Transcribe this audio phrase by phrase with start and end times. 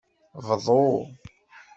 [0.47, 0.87] Bḍu.